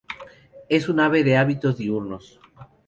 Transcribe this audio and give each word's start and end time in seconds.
Es 0.67 0.89
un 0.89 0.99
ave 0.99 1.23
de 1.23 1.37
hábitos 1.37 1.77
diurnos. 1.77 2.39